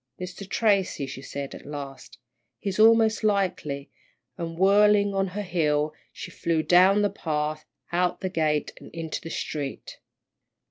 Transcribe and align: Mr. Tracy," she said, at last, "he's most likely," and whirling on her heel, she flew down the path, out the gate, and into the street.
Mr. 0.19 0.49
Tracy," 0.49 1.05
she 1.05 1.21
said, 1.21 1.53
at 1.53 1.63
last, 1.63 2.17
"he's 2.57 2.79
most 2.79 3.23
likely," 3.23 3.91
and 4.35 4.57
whirling 4.57 5.13
on 5.13 5.27
her 5.27 5.43
heel, 5.43 5.93
she 6.11 6.31
flew 6.31 6.63
down 6.63 7.03
the 7.03 7.09
path, 7.11 7.65
out 7.91 8.19
the 8.21 8.27
gate, 8.27 8.71
and 8.79 8.89
into 8.95 9.21
the 9.21 9.29
street. 9.29 9.99